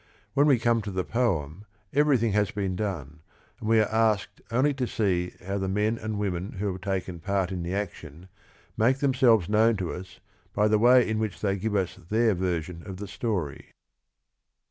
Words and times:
When 0.33 0.47
we 0.47 0.57
come 0.57 0.81
to 0.81 0.89
the 0.89 1.03
poem 1.03 1.65
everything 1.93 2.31
has 2.31 2.49
been 2.49 2.75
done 2.75 3.19
and 3.59 3.69
we 3.69 3.79
are 3.79 3.91
asked 3.93 4.41
only 4.49 4.73
to 4.73 4.87
see 4.87 5.33
how 5.45 5.59
the 5.59 5.67
men 5.69 5.99
and 5.99 6.17
women 6.17 6.53
who 6.53 6.71
have 6.71 6.81
taken 6.81 7.19
part 7.19 7.51
in 7.51 7.61
the 7.61 7.75
action 7.75 8.27
make 8.75 8.97
themselves 8.97 9.47
known 9.47 9.77
to 9.77 9.91
us 9.93 10.19
by 10.55 10.67
the 10.67 10.79
way 10.79 11.07
in 11.07 11.19
which 11.19 11.39
they 11.41 11.55
give 11.55 11.75
us 11.75 11.97
their 12.09 12.33
version 12.33 12.81
of 12.83 12.97
the 12.97 13.07
story. 13.07 13.73